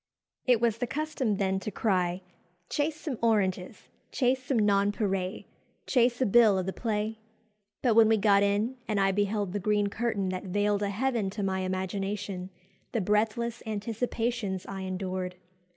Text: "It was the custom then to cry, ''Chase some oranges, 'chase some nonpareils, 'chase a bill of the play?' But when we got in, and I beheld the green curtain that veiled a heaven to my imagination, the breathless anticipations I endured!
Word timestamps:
"It 0.47 0.59
was 0.59 0.79
the 0.79 0.87
custom 0.87 1.37
then 1.37 1.59
to 1.59 1.69
cry, 1.69 2.23
''Chase 2.71 2.93
some 2.95 3.19
oranges, 3.21 3.87
'chase 4.11 4.41
some 4.43 4.57
nonpareils, 4.57 5.43
'chase 5.85 6.19
a 6.19 6.25
bill 6.25 6.57
of 6.57 6.65
the 6.65 6.73
play?' 6.73 7.19
But 7.83 7.93
when 7.93 8.09
we 8.09 8.17
got 8.17 8.41
in, 8.41 8.77
and 8.87 8.99
I 8.99 9.11
beheld 9.11 9.53
the 9.53 9.59
green 9.59 9.89
curtain 9.89 10.29
that 10.29 10.45
veiled 10.45 10.81
a 10.81 10.89
heaven 10.89 11.29
to 11.29 11.43
my 11.43 11.59
imagination, 11.59 12.49
the 12.93 12.99
breathless 12.99 13.61
anticipations 13.67 14.65
I 14.65 14.79
endured! 14.81 15.35